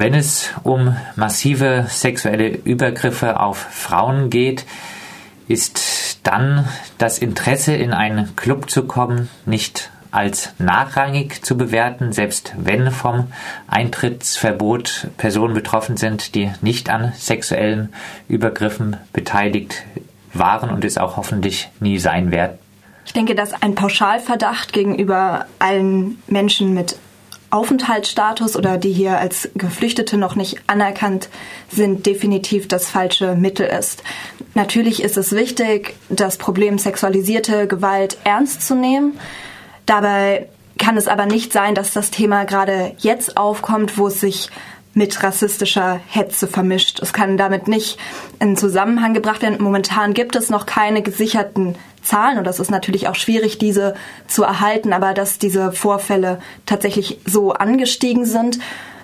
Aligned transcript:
Wenn 0.00 0.14
es 0.14 0.48
um 0.62 0.96
massive 1.14 1.84
sexuelle 1.90 2.48
Übergriffe 2.48 3.38
auf 3.38 3.58
Frauen 3.58 4.30
geht, 4.30 4.64
ist 5.46 6.20
dann 6.22 6.66
das 6.96 7.18
Interesse 7.18 7.74
in 7.74 7.92
einen 7.92 8.34
Club 8.34 8.70
zu 8.70 8.86
kommen 8.86 9.28
nicht 9.44 9.90
als 10.10 10.54
nachrangig 10.58 11.44
zu 11.44 11.54
bewerten, 11.58 12.14
selbst 12.14 12.54
wenn 12.56 12.90
vom 12.90 13.26
Eintrittsverbot 13.66 15.08
Personen 15.18 15.52
betroffen 15.52 15.98
sind, 15.98 16.34
die 16.34 16.50
nicht 16.62 16.88
an 16.88 17.12
sexuellen 17.14 17.92
Übergriffen 18.26 18.96
beteiligt 19.12 19.82
waren 20.32 20.70
und 20.70 20.86
es 20.86 20.96
auch 20.96 21.18
hoffentlich 21.18 21.68
nie 21.78 21.98
sein 21.98 22.30
werden. 22.30 22.58
Ich 23.04 23.12
denke, 23.12 23.34
dass 23.34 23.52
ein 23.52 23.74
Pauschalverdacht 23.74 24.72
gegenüber 24.72 25.44
allen 25.58 26.22
Menschen 26.26 26.72
mit 26.72 26.96
Aufenthaltsstatus 27.50 28.56
oder 28.56 28.78
die 28.78 28.92
hier 28.92 29.18
als 29.18 29.50
Geflüchtete 29.54 30.16
noch 30.16 30.36
nicht 30.36 30.60
anerkannt 30.66 31.28
sind, 31.70 32.06
definitiv 32.06 32.68
das 32.68 32.88
falsche 32.88 33.34
Mittel 33.34 33.66
ist. 33.66 34.02
Natürlich 34.54 35.02
ist 35.02 35.16
es 35.16 35.32
wichtig, 35.32 35.94
das 36.08 36.38
Problem 36.38 36.78
sexualisierte 36.78 37.66
Gewalt 37.66 38.18
ernst 38.24 38.66
zu 38.66 38.74
nehmen. 38.74 39.18
Dabei 39.86 40.48
kann 40.78 40.96
es 40.96 41.08
aber 41.08 41.26
nicht 41.26 41.52
sein, 41.52 41.74
dass 41.74 41.92
das 41.92 42.10
Thema 42.10 42.44
gerade 42.44 42.92
jetzt 42.98 43.36
aufkommt, 43.36 43.98
wo 43.98 44.06
es 44.06 44.20
sich 44.20 44.48
mit 44.94 45.22
rassistischer 45.22 46.00
Hetze 46.08 46.46
vermischt. 46.46 47.00
Es 47.00 47.12
kann 47.12 47.36
damit 47.36 47.68
nicht 47.68 47.98
in 48.40 48.56
Zusammenhang 48.56 49.14
gebracht 49.14 49.42
werden. 49.42 49.62
Momentan 49.62 50.14
gibt 50.14 50.34
es 50.36 50.50
noch 50.50 50.66
keine 50.66 51.02
gesicherten 51.02 51.76
Zahlen 52.02 52.38
und 52.38 52.44
das 52.44 52.60
ist 52.60 52.70
natürlich 52.70 53.08
auch 53.08 53.14
schwierig, 53.14 53.58
diese 53.58 53.94
zu 54.26 54.42
erhalten, 54.42 54.92
aber 54.92 55.14
dass 55.14 55.38
diese 55.38 55.72
Vorfälle 55.72 56.40
tatsächlich 56.66 57.18
so 57.26 57.52
angestiegen 57.52 58.24
sind, 58.24 58.58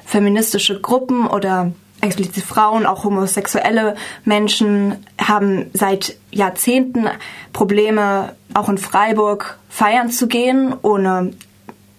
feministische 0.05 0.81
Gruppen 0.81 1.27
oder 1.27 1.73
explizit 2.01 2.45
Frauen, 2.45 2.87
auch 2.87 3.05
homosexuelle 3.05 3.97
Menschen 4.25 5.05
haben 5.21 5.71
seit 5.73 6.16
Jahrzehnten 6.30 7.09
Probleme, 7.53 8.35
auch 8.55 8.69
in 8.69 8.79
Freiburg 8.79 9.59
feiern 9.69 10.10
zu 10.10 10.27
gehen, 10.27 10.75
ohne 10.83 11.33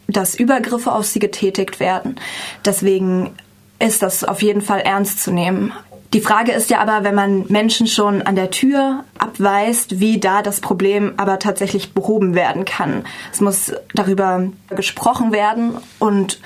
dass 0.08 0.36
Übergriffe 0.36 0.92
auf 0.92 1.06
sie 1.06 1.20
getätigt 1.20 1.80
werden. 1.80 2.16
Deswegen 2.66 3.32
ist 3.80 4.02
das 4.02 4.23
auf 4.23 4.42
jeden 4.42 4.61
Fall 4.61 4.80
ernst 4.80 5.22
zu 5.22 5.32
nehmen. 5.32 5.73
Die 6.13 6.22
Frage 6.22 6.53
ist 6.53 6.69
ja 6.69 6.80
aber, 6.80 7.03
wenn 7.03 7.16
man 7.16 7.45
Menschen 7.50 7.86
schon 7.86 8.22
an 8.22 8.36
der 8.36 8.50
Tür 8.50 9.03
abweist, 9.17 10.00
wie 10.00 10.19
da 10.19 10.41
das 10.41 10.61
Problem 10.61 11.14
aber 11.17 11.38
tatsächlich 11.38 11.94
behoben 11.94 12.33
werden 12.33 12.64
kann. 12.64 13.03
Es 13.31 13.41
muss 13.41 13.73
darüber 13.94 14.47
gesprochen 14.69 15.31
werden 15.33 15.77
und 15.99 16.39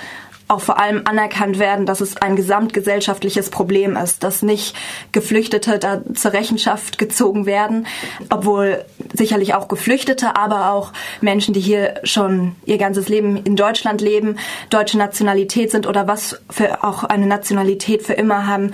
auch 0.52 0.62
vor 0.62 0.80
allem 0.80 1.02
anerkannt 1.06 1.60
werden, 1.60 1.86
dass 1.86 2.02
es 2.02 2.18
ein 2.18 2.36
gesamtgesellschaftliches 2.36 3.50
Problem 3.50 3.96
ist, 3.96 4.24
dass 4.24 4.42
nicht 4.42 4.76
Geflüchtete 5.14 5.80
da 5.80 6.02
zur 6.14 6.34
Rechenschaft 6.34 6.98
gezogen 6.98 7.46
werden, 7.46 7.88
obwohl 8.30 8.84
sicherlich 9.14 9.54
auch 9.54 9.70
Geflüchtete, 9.70 10.36
aber 10.36 10.72
auch 10.72 10.92
Menschen, 11.22 11.54
die 11.54 11.62
hier 11.62 11.96
schon 12.04 12.56
ihr 12.66 12.78
ganzes 12.78 13.08
Leben 13.08 13.38
in 13.38 13.56
Deutschland 13.56 14.02
leben, 14.02 14.38
deutsche 14.70 14.98
Nationalität 14.98 15.72
sind 15.72 15.88
oder 15.88 16.08
was 16.08 16.42
für 16.50 16.84
auch 16.84 17.06
eine 17.06 17.28
Nationalität 17.28 18.04
für 18.04 18.14
immer 18.14 18.46
haben, 18.46 18.74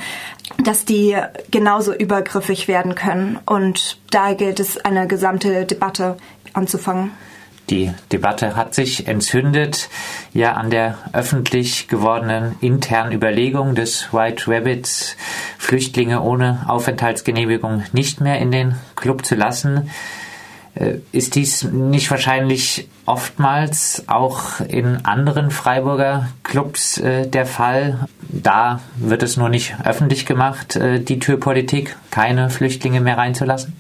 dass 0.64 0.86
die 0.86 1.16
genauso 1.52 1.94
übergriffig 1.94 2.68
werden 2.68 2.96
können. 2.96 3.40
Und 3.46 4.00
da 4.10 4.34
gilt 4.34 4.60
es, 4.60 4.84
eine 4.84 5.08
gesamte 5.08 5.66
Debatte 5.66 6.18
anzufangen. 6.54 7.12
Die 7.70 7.92
Debatte 8.14 8.56
hat 8.56 8.74
sich 8.74 9.08
entzündet, 9.08 9.90
ja 10.34 10.54
an 10.54 10.70
der 10.70 10.98
öffentlich 11.12 11.90
gewordenen 11.90 12.56
internen 12.62 13.12
Überlegung 13.12 13.76
des 13.76 14.14
White 14.14 14.50
Rabbits, 14.50 15.18
Flüchtlinge 15.58 16.22
ohne 16.22 16.66
Aufenthaltsgenehmigung 16.68 17.84
nicht 17.92 18.22
mehr 18.22 18.40
in 18.40 18.52
den 18.52 18.76
Club 18.96 19.26
zu 19.26 19.36
lassen. 19.36 19.90
Äh, 20.76 21.00
ist 21.12 21.36
dies 21.36 21.64
nicht 21.64 22.10
wahrscheinlich 22.10 22.88
oftmals 23.06 24.04
auch 24.08 24.62
in 24.62 25.06
anderen 25.06 25.52
Freiburger 25.52 26.30
Clubs 26.44 26.98
äh, 27.00 27.28
der 27.28 27.46
Fall? 27.46 28.08
Da 28.30 28.80
wird 28.96 29.24
es 29.24 29.36
nur 29.36 29.50
nicht 29.50 29.76
öffentlich 29.84 30.26
gemacht, 30.26 30.78
äh, 30.78 31.02
die 31.02 31.20
Türpolitik, 31.20 31.98
keine 32.12 32.50
Flüchtlinge 32.50 33.02
mehr 33.02 33.18
reinzulassen? 33.18 33.74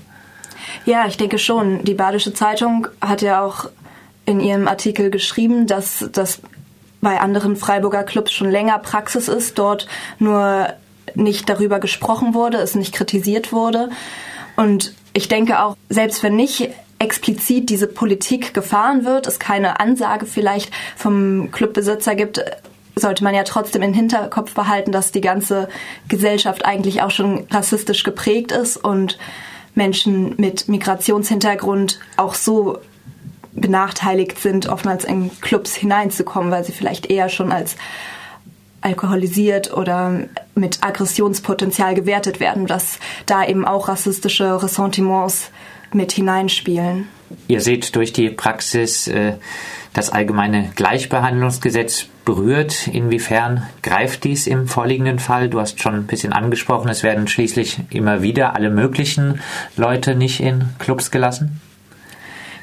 Ja, 0.85 1.07
ich 1.07 1.17
denke 1.17 1.37
schon. 1.37 1.83
Die 1.83 1.93
Badische 1.93 2.33
Zeitung 2.33 2.87
hat 3.01 3.21
ja 3.21 3.43
auch 3.43 3.69
in 4.25 4.39
ihrem 4.39 4.67
Artikel 4.67 5.09
geschrieben, 5.09 5.67
dass 5.67 6.09
das 6.11 6.41
bei 7.01 7.19
anderen 7.19 7.55
Freiburger 7.55 8.03
Clubs 8.03 8.33
schon 8.33 8.49
länger 8.49 8.79
Praxis 8.79 9.27
ist, 9.27 9.57
dort 9.57 9.87
nur 10.19 10.67
nicht 11.15 11.47
darüber 11.49 11.79
gesprochen 11.79 12.33
wurde, 12.33 12.57
es 12.57 12.75
nicht 12.75 12.93
kritisiert 12.93 13.51
wurde. 13.51 13.89
Und 14.55 14.93
ich 15.13 15.27
denke 15.27 15.61
auch, 15.61 15.75
selbst 15.89 16.23
wenn 16.23 16.35
nicht 16.35 16.69
explizit 16.99 17.69
diese 17.69 17.87
Politik 17.87 18.53
gefahren 18.53 19.05
wird, 19.05 19.27
es 19.27 19.39
keine 19.39 19.79
Ansage 19.79 20.25
vielleicht 20.25 20.71
vom 20.95 21.51
Clubbesitzer 21.51 22.15
gibt, 22.15 22.43
sollte 22.95 23.23
man 23.23 23.35
ja 23.35 23.43
trotzdem 23.43 23.83
im 23.83 23.93
Hinterkopf 23.93 24.53
behalten, 24.53 24.91
dass 24.91 25.11
die 25.11 25.21
ganze 25.21 25.69
Gesellschaft 26.07 26.65
eigentlich 26.65 27.01
auch 27.03 27.11
schon 27.11 27.45
rassistisch 27.51 28.03
geprägt 28.03 28.51
ist 28.51 28.77
und 28.77 29.17
Menschen 29.77 30.33
mit 30.37 30.67
Migrationshintergrund 30.67 31.99
auch 32.17 32.35
so 32.35 32.79
benachteiligt 33.53 34.39
sind, 34.39 34.67
oftmals 34.67 35.05
in 35.05 35.31
Clubs 35.39 35.75
hineinzukommen, 35.75 36.51
weil 36.51 36.63
sie 36.63 36.73
vielleicht 36.73 37.05
eher 37.07 37.29
schon 37.29 37.51
als 37.51 37.75
alkoholisiert 38.81 39.73
oder 39.73 40.27
mit 40.55 40.83
Aggressionspotenzial 40.83 41.95
gewertet 41.95 42.39
werden, 42.39 42.67
dass 42.67 42.99
da 43.25 43.45
eben 43.45 43.65
auch 43.65 43.87
rassistische 43.87 44.61
Ressentiments 44.61 45.51
mit 45.93 46.11
hineinspielen. 46.11 47.07
Ihr 47.47 47.61
seht 47.61 47.95
durch 47.95 48.13
die 48.13 48.29
Praxis 48.29 49.07
äh, 49.07 49.33
das 49.93 50.09
allgemeine 50.09 50.71
Gleichbehandlungsgesetz 50.75 52.05
berührt. 52.23 52.87
Inwiefern 52.87 53.67
greift 53.81 54.23
dies 54.23 54.47
im 54.47 54.67
vorliegenden 54.67 55.19
Fall? 55.19 55.49
Du 55.49 55.59
hast 55.59 55.81
schon 55.81 55.95
ein 55.95 56.07
bisschen 56.07 56.33
angesprochen, 56.33 56.89
es 56.89 57.03
werden 57.03 57.27
schließlich 57.27 57.79
immer 57.89 58.21
wieder 58.21 58.55
alle 58.55 58.69
möglichen 58.69 59.41
Leute 59.75 60.15
nicht 60.15 60.39
in 60.39 60.65
Clubs 60.77 61.09
gelassen. 61.09 61.61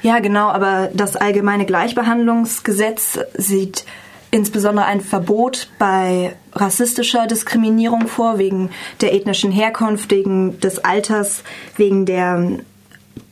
Ja, 0.03 0.19
genau, 0.19 0.49
aber 0.49 0.91
das 0.93 1.17
allgemeine 1.17 1.65
Gleichbehandlungsgesetz 1.65 3.19
sieht 3.39 3.85
insbesondere 4.31 4.85
ein 4.85 5.01
Verbot 5.01 5.69
bei 5.79 6.37
rassistischer 6.53 7.27
Diskriminierung 7.27 8.07
vor, 8.07 8.39
wegen 8.39 8.71
der 9.01 9.15
ethnischen 9.15 9.51
Herkunft, 9.51 10.11
wegen 10.11 10.61
des 10.61 10.85
Alters, 10.85 11.43
wegen 11.77 12.05
der 12.05 12.59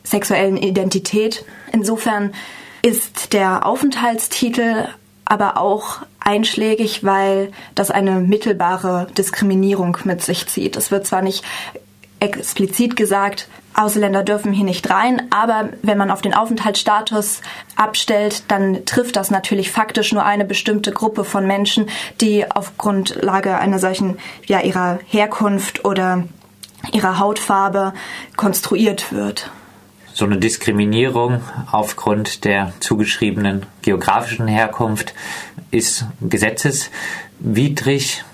sexuellen 0.04 0.56
Identität. 0.56 1.44
Insofern 1.72 2.32
ist 2.82 3.32
der 3.32 3.66
Aufenthaltstitel 3.66 4.88
aber 5.24 5.56
auch 5.56 6.00
einschlägig, 6.20 7.04
weil 7.04 7.52
das 7.74 7.90
eine 7.90 8.20
mittelbare 8.20 9.06
Diskriminierung 9.16 9.96
mit 10.04 10.22
sich 10.22 10.46
zieht. 10.48 10.76
Es 10.76 10.90
wird 10.90 11.06
zwar 11.06 11.22
nicht 11.22 11.44
explizit 12.20 12.96
gesagt, 12.96 13.48
Ausländer 13.74 14.22
dürfen 14.22 14.52
hier 14.52 14.66
nicht 14.66 14.90
rein, 14.90 15.28
aber 15.30 15.70
wenn 15.82 15.96
man 15.96 16.10
auf 16.10 16.20
den 16.20 16.34
Aufenthaltsstatus 16.34 17.40
abstellt, 17.74 18.44
dann 18.48 18.84
trifft 18.84 19.16
das 19.16 19.30
natürlich 19.30 19.70
faktisch 19.70 20.12
nur 20.12 20.24
eine 20.24 20.44
bestimmte 20.44 20.92
Gruppe 20.92 21.24
von 21.24 21.46
Menschen, 21.46 21.88
die 22.20 22.48
auf 22.50 22.76
Grundlage 22.76 23.56
einer 23.56 23.78
solchen, 23.78 24.19
ja, 24.46 24.60
ihrer 24.60 24.98
Herkunft 25.06 25.84
oder 25.84 26.24
ihrer 26.92 27.19
Hautfarbe 27.19 27.94
konstruiert 28.36 29.12
wird 29.12 29.50
so 30.15 30.25
eine 30.25 30.39
Diskriminierung 30.39 31.41
aufgrund 31.71 32.45
der 32.45 32.73
zugeschriebenen 32.81 33.67
geografischen 33.83 34.47
Herkunft 34.47 35.15
ist 35.71 36.06
gesetzeswidrig. 36.21 38.25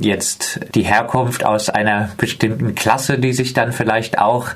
Jetzt 0.00 0.60
die 0.74 0.82
Herkunft 0.82 1.44
aus 1.44 1.68
einer 1.68 2.10
bestimmten 2.16 2.74
Klasse, 2.74 3.18
die 3.18 3.32
sich 3.32 3.52
dann 3.52 3.72
vielleicht 3.72 4.18
auch 4.18 4.48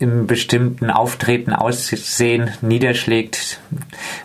im 0.00 0.26
bestimmten 0.26 0.90
Auftreten, 0.90 1.52
Aussehen 1.52 2.50
niederschlägt 2.60 3.60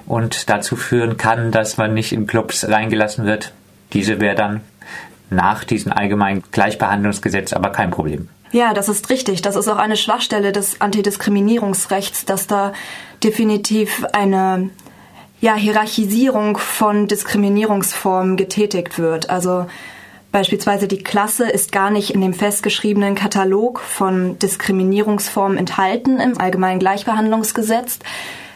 und 0.08 0.50
dazu 0.50 0.76
führen 0.76 1.18
kann, 1.18 1.52
dass 1.52 1.78
man 1.78 1.94
nicht 1.94 2.12
in 2.12 2.26
Clubs 2.26 2.68
reingelassen 2.68 3.26
wird. 3.26 3.54
Diese 3.94 4.20
wäre 4.20 4.36
dann 4.36 4.62
nach 5.30 5.64
diesem 5.64 5.92
allgemeinen 5.92 6.44
Gleichbehandlungsgesetz 6.52 7.54
aber 7.54 7.72
kein 7.72 7.92
Problem. 7.92 8.30
Ja, 8.52 8.74
das 8.74 8.90
ist 8.90 9.10
richtig. 9.10 9.42
Das 9.42 9.56
ist 9.56 9.68
auch 9.68 9.78
eine 9.78 9.98
Schwachstelle 9.98 10.52
des 10.52 10.80
Antidiskriminierungsrechts, 10.82 12.26
dass 12.26 12.48
da 12.48 12.74
definitiv 13.24 14.06
eine 14.14 14.70
ja, 15.40 15.56
Hierarchisierung 15.56 16.58
von 16.58 17.08
Diskriminierungsformen 17.08 18.38
getätigt 18.38 18.98
wird. 18.98 19.30
Also 19.30 19.68
beispielsweise 20.32 20.88
die 20.88 21.04
Klasse 21.04 21.50
ist 21.50 21.72
gar 21.72 21.90
nicht 21.92 22.12
in 22.12 22.22
dem 22.22 22.34
festgeschriebenen 22.34 23.16
Katalog 23.16 23.80
von 23.80 24.40
Diskriminierungsformen 24.40 25.58
enthalten 25.58 26.20
im 26.20 26.40
Allgemeinen 26.40 26.80
Gleichbehandlungsgesetz. 26.80 28.00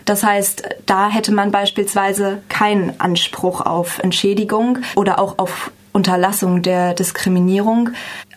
Das 0.05 0.23
heißt, 0.23 0.63
da 0.87 1.09
hätte 1.09 1.31
man 1.31 1.51
beispielsweise 1.51 2.41
keinen 2.49 2.99
Anspruch 2.99 3.61
auf 3.61 3.99
Entschädigung 3.99 4.79
oder 4.95 5.19
auch 5.19 5.37
auf 5.37 5.71
Unterlassung 5.93 6.61
der 6.61 6.93
Diskriminierung. 6.93 7.91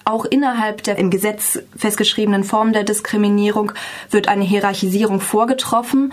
Auch 0.04 0.26
innerhalb 0.26 0.82
der 0.82 0.96
im 0.96 1.10
Gesetz 1.10 1.58
festgeschriebenen 1.76 2.44
Form 2.44 2.72
der 2.72 2.84
Diskriminierung 2.84 3.72
wird 4.10 4.28
eine 4.28 4.44
Hierarchisierung 4.44 5.20
vorgetroffen. 5.20 6.12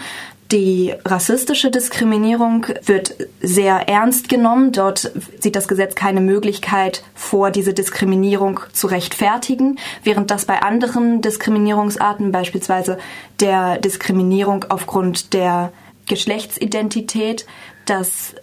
Die 0.52 0.94
rassistische 1.06 1.72
Diskriminierung 1.72 2.68
wird 2.86 3.16
sehr 3.42 3.88
ernst 3.88 4.28
genommen. 4.28 4.74
Dort 4.74 5.12
sieht 5.40 5.56
das 5.56 5.70
Gesetz 5.70 5.96
keine 5.96 6.20
Möglichkeit 6.20 7.04
vor, 7.16 7.52
diese 7.52 7.74
Diskriminierung 7.74 8.60
zu 8.74 8.88
rechtfertigen, 8.88 9.78
während 10.04 10.30
das 10.30 10.46
bei 10.46 10.62
anderen 10.62 11.22
Diskriminierungsarten, 11.22 12.32
beispielsweise 12.32 12.98
der 13.40 13.78
Diskriminierung 13.78 14.66
aufgrund 14.68 15.34
der 15.34 15.72
Geschlechtsidentität, 16.08 17.46
das 17.86 18.36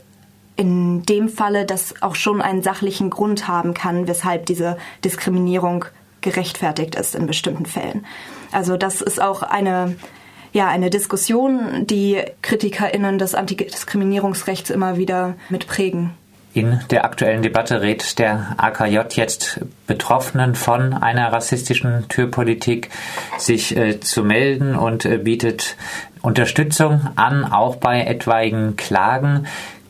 in 0.59 1.05
dem 1.05 1.29
Falle 1.29 1.65
das 1.65 2.03
auch 2.03 2.17
schon 2.17 2.43
einen 2.43 2.63
sachlichen 2.63 3.11
Grund 3.11 3.47
haben 3.47 3.75
kann, 3.75 4.09
weshalb 4.09 4.45
diese 4.45 4.77
Diskriminierung 5.05 5.85
gerechtfertigt 6.21 6.97
ist 6.97 7.15
in 7.15 7.27
bestimmten 7.27 7.65
Fällen. 7.65 8.05
Also 8.51 8.77
das 8.77 9.01
ist 9.01 9.23
auch 9.23 9.43
eine 9.43 9.97
ja, 10.53 10.67
eine 10.67 10.89
Diskussion, 10.89 11.87
die 11.87 12.23
KritikerInnen 12.41 13.19
des 13.19 13.35
Antidiskriminierungsrechts 13.35 14.71
immer 14.71 14.97
wieder 14.97 15.35
mitprägen. 15.51 16.15
In 16.55 16.81
der 16.91 17.05
aktuellen 17.05 17.43
Debatte 17.43 17.83
rät 17.83 18.19
der 18.19 18.55
AKJ 18.57 19.01
jetzt 19.11 19.61
Betroffenen 19.87 20.55
von 20.55 20.95
einer 20.95 21.31
rassistischen 21.31 22.09
Türpolitik, 22.09 22.89
sich 23.37 23.77
äh, 23.77 24.01
zu 24.01 24.25
melden 24.25 24.75
und 24.75 25.05
äh, 25.05 25.19
bietet 25.19 25.77
Unterstützung 26.23 27.09
an, 27.17 27.45
auch 27.45 27.77
bei 27.77 28.03
etwaigen 28.03 28.77
Klagen. 28.77 29.47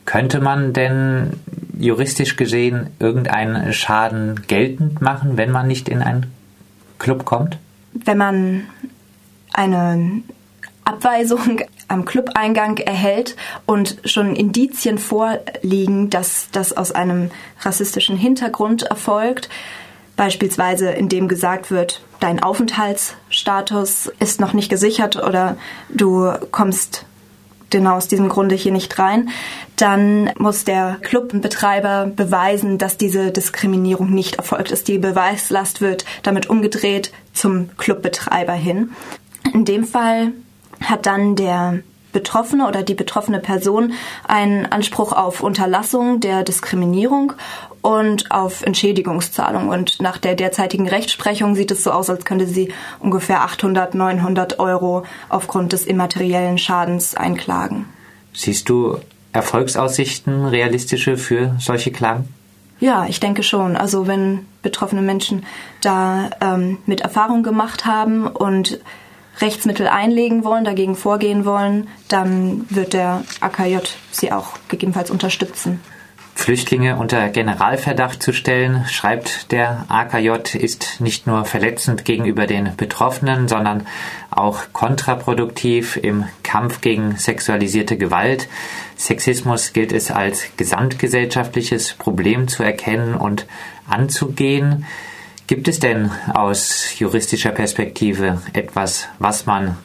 Könnte 0.08 0.40
man 0.40 0.72
denn 0.72 1.38
juristisch 1.78 2.37
gesehen 2.37 2.88
irgendeinen 2.99 3.75
Schaden 3.75 4.40
geltend 4.46 5.02
machen, 5.02 5.37
wenn 5.37 5.50
man 5.50 5.66
nicht 5.66 5.87
in 5.87 6.00
einen 6.00 6.32
Club 6.99 7.26
kommt? 7.26 7.58
Wenn 7.93 8.16
man 8.16 8.62
eine 9.52 10.22
Abweisung 10.87 11.60
am 11.88 12.06
Clubeingang 12.06 12.78
erhält 12.78 13.37
und 13.66 13.99
schon 14.06 14.34
Indizien 14.34 14.96
vorliegen, 14.96 16.08
dass 16.08 16.49
das 16.52 16.75
aus 16.75 16.93
einem 16.93 17.31
rassistischen 17.60 18.16
Hintergrund 18.16 18.84
erfolgt, 18.84 19.50
beispielsweise 20.16 20.88
indem 20.88 21.28
gesagt 21.28 21.70
wird, 21.70 22.00
dein 22.19 22.43
Aufenthaltsstatus 22.43 24.10
ist 24.20 24.40
noch 24.40 24.55
nicht 24.55 24.70
gesichert 24.70 25.16
oder 25.16 25.58
du 25.90 26.32
kommst 26.50 27.05
genau 27.69 27.96
aus 27.96 28.08
diesem 28.08 28.31
Grunde 28.31 28.55
hier 28.55 28.72
nicht 28.72 28.99
rein, 28.99 29.28
dann 29.81 30.31
muss 30.39 30.65
der 30.65 30.99
Clubbetreiber 31.03 32.11
beweisen, 32.15 32.79
dass 32.79 32.97
diese 32.97 33.31
Diskriminierung 33.31 34.11
nicht 34.11 34.37
erfolgt 34.37 34.71
ist. 34.71 34.89
Die 34.89 34.99
Beweislast 34.99 35.81
wird 35.81 36.05
damit 36.23 36.51
umgedreht 36.51 37.13
zum 37.33 37.71
Clubbetreiber 37.77 38.53
hin. 38.53 38.91
In 39.53 39.65
dem 39.65 39.85
Fall 39.85 40.33
hat 40.83 41.07
dann 41.07 41.37
der 41.37 41.81
Betroffene 42.13 42.67
oder 42.67 42.83
die 42.83 42.95
betroffene 42.95 43.39
Person 43.39 43.93
einen 44.27 44.67
Anspruch 44.67 45.13
auf 45.13 45.43
Unterlassung 45.43 46.21
der 46.21 46.43
Diskriminierung 46.43 47.35
und 47.83 48.31
auf 48.31 48.63
Entschädigungszahlung. 48.63 49.69
Und 49.69 50.01
nach 50.01 50.19
der 50.19 50.35
derzeitigen 50.35 50.89
Rechtsprechung 50.89 51.55
sieht 51.55 51.71
es 51.71 51.85
so 51.85 51.91
aus, 51.91 52.11
als 52.11 52.25
könnte 52.25 52.47
sie 52.47 52.73
ungefähr 52.99 53.43
800, 53.43 53.95
900 53.95 54.59
Euro 54.59 55.05
aufgrund 55.29 55.73
des 55.73 55.85
immateriellen 55.85 56.59
Schadens 56.59 57.15
einklagen. 57.15 57.87
Siehst 58.33 58.69
du 58.69 58.99
Erfolgsaussichten 59.33 60.47
realistische 60.47 61.17
für 61.17 61.57
solche 61.59 61.91
Klagen? 61.91 62.29
Ja, 62.81 63.07
ich 63.07 63.21
denke 63.21 63.43
schon. 63.43 63.77
Also 63.77 64.07
wenn 64.07 64.47
betroffene 64.63 65.03
Menschen 65.03 65.45
da 65.81 66.31
ähm, 66.41 66.79
mit 66.87 67.01
Erfahrung 67.01 67.43
gemacht 67.43 67.87
haben 67.87 68.27
und 68.27 68.81
Rechtsmittel 69.41 69.87
einlegen 69.87 70.45
wollen, 70.45 70.65
dagegen 70.65 70.97
vorgehen 70.97 71.45
wollen, 71.45 71.89
dann 72.09 72.67
wird 72.71 72.93
der 72.93 73.23
AKJ 73.41 73.79
sie 74.11 74.33
auch 74.33 74.55
gegebenenfalls 74.69 75.11
unterstützen. 75.11 75.81
Flüchtlinge 76.38 76.96
unter 76.96 77.29
Generalverdacht 77.31 78.23
zu 78.23 78.32
stellen, 78.32 78.87
schreibt 78.88 79.50
der 79.50 79.85
AKJ, 79.88 80.56
ist 80.56 81.00
nicht 81.00 81.26
nur 81.26 81.44
verletzend 81.44 82.05
gegenüber 82.05 82.46
den 82.46 82.75
Betroffenen, 82.76 83.49
sondern 83.49 83.87
auch 84.31 84.73
kontraproduktiv 84.73 85.99
im 86.00 86.25
Kampf 86.44 86.81
gegen 86.81 87.17
sexualisierte 87.17 87.99
Gewalt. 87.99 88.49
Sexismus 88.96 89.73
gilt 89.73 89.93
es 89.93 90.12
als 90.12 90.44
gesamtgesellschaftliches 90.56 91.94
Problem 91.94 92.46
zu 92.46 92.62
erkennen 92.62 93.14
und 93.14 93.46
anzugehen. 93.88 94.87
Gibt 95.49 95.67
es 95.67 95.81
denn 95.81 96.12
aus 96.32 96.99
juristischer 96.99 97.50
Perspektive 97.50 98.41
etwas, 98.52 99.08
was 99.19 99.44
man 99.44 99.76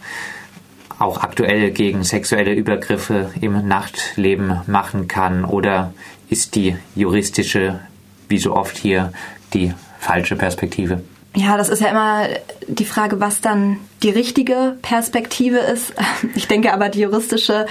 auch 0.99 1.21
aktuell 1.21 1.71
gegen 1.71 2.03
sexuelle 2.03 2.53
Übergriffe 2.53 3.31
im 3.41 3.67
Nachtleben 3.67 4.61
machen 4.67 5.07
kann? 5.07 5.43
Oder 5.45 5.93
ist 6.33 6.55
die 6.55 6.75
juristische, 6.95 7.79
wie 8.27 8.39
so 8.39 8.55
oft 8.55 8.75
hier, 8.75 9.13
die 9.53 9.71
falsche 9.99 10.35
Perspektive? 10.35 11.03
Ja, 11.35 11.57
das 11.57 11.69
ist 11.69 11.79
ja 11.79 11.89
immer 11.89 12.27
die 12.67 12.85
Frage, 12.85 13.19
was 13.19 13.39
dann 13.39 13.77
die 14.01 14.09
richtige 14.09 14.75
Perspektive 14.81 15.57
ist. 15.57 15.93
Ich 16.35 16.47
denke 16.47 16.73
aber, 16.73 16.89
die 16.89 17.01
juristische 17.01 17.67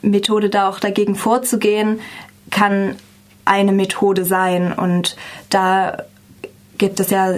Methode, 0.00 0.48
da 0.48 0.68
auch 0.70 0.80
dagegen 0.80 1.14
vorzugehen, 1.14 2.00
kann 2.50 2.96
eine 3.44 3.72
Methode 3.72 4.24
sein. 4.24 4.72
Und 4.72 5.16
da 5.50 6.04
gibt 6.78 6.98
es 7.00 7.10
ja 7.10 7.34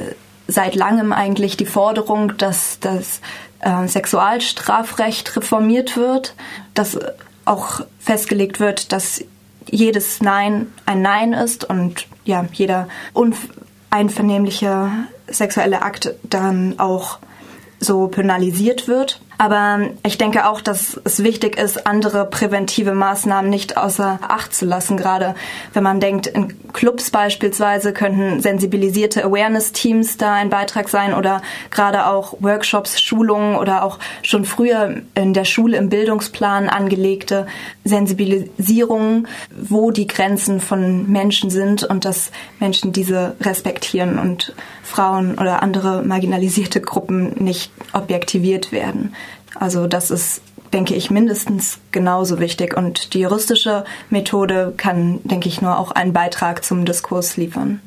seit 0.47 0.77
langem 0.77 1.13
eigentlich 1.13 1.57
die 1.57 1.67
Forderung, 1.67 2.37
dass 2.37 2.79
das 2.79 3.21
äh, 3.61 3.89
Sexualstrafrecht 3.89 5.37
reformiert 5.37 5.97
wird, 5.97 6.35
dass 6.75 6.99
auch 7.45 7.81
festgelegt 7.99 8.61
wird, 8.61 8.93
dass 8.93 9.25
jedes 9.71 10.21
Nein 10.21 10.67
ein 10.87 11.03
Nein 11.03 11.33
ist 11.33 11.65
und 11.65 12.07
ja, 12.25 12.45
jeder 12.53 12.89
uneinvernehmliche 13.13 14.91
sexuelle 15.29 15.83
Akt 15.83 16.15
dann 16.23 16.79
auch 16.79 17.19
so 17.81 18.09
penalisiert 18.09 18.89
wird. 18.89 19.21
Aber 19.41 19.91
ich 20.05 20.19
denke 20.19 20.49
auch, 20.49 20.61
dass 20.61 21.01
es 21.05 21.23
wichtig 21.23 21.57
ist, 21.57 21.87
andere 21.87 22.25
präventive 22.25 22.93
Maßnahmen 22.93 23.49
nicht 23.49 23.77
außer 23.77 24.19
Acht 24.27 24.53
zu 24.53 24.67
lassen. 24.67 24.97
Gerade 24.97 25.37
wenn 25.73 25.85
man 25.85 26.01
denkt, 26.01 26.27
in 26.27 26.73
Clubs 26.73 27.11
beispielsweise 27.11 27.93
könnten 27.93 28.41
sensibilisierte 28.41 29.25
Awareness-Teams 29.25 30.17
da 30.17 30.35
ein 30.35 30.51
Beitrag 30.51 30.89
sein 30.89 31.15
oder 31.15 31.41
gerade 31.71 32.07
auch 32.07 32.35
Workshops, 32.41 33.01
Schulungen 33.01 33.55
oder 33.55 33.85
auch 33.85 34.01
schon 34.23 34.45
früher 34.45 35.03
in 35.15 35.35
der 35.35 35.45
Schule 35.45 35.77
im 35.77 35.89
Bildungsplan 35.89 36.69
angelegte 36.69 37.47
Sensibilisierungen, 37.85 39.29
wo 39.57 39.93
die 39.93 40.09
Grenzen 40.09 40.61
von 40.61 41.09
Menschen 41.11 41.51
sind 41.51 41.85
und 41.85 42.05
dass 42.05 42.33
Menschen 42.59 42.93
diese 42.93 43.37
respektieren 43.41 44.19
und 44.19 44.53
Frauen 44.83 45.39
oder 45.39 45.63
andere 45.63 46.03
marginalisierte 46.03 46.81
Gruppen 46.81 47.35
nicht 47.45 47.71
objektiviert 47.93 48.73
werden. 48.73 49.15
Also 49.59 49.87
das 49.87 50.11
ist, 50.11 50.41
denke 50.73 50.95
ich, 50.95 51.11
mindestens 51.11 51.79
genauso 51.91 52.39
wichtig. 52.39 52.77
Und 52.77 53.15
die 53.15 53.21
juristische 53.21 53.85
Methode 54.11 54.73
kann, 54.77 55.21
denke 55.25 55.49
ich, 55.49 55.61
nur 55.61 55.79
auch 55.79 55.91
einen 55.91 56.13
Beitrag 56.13 56.65
zum 56.65 56.85
Diskurs 56.85 57.37
liefern. 57.37 57.81